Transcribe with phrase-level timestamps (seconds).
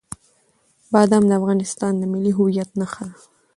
[0.91, 3.15] بادام د افغانستان د ملي هویت نښه ده.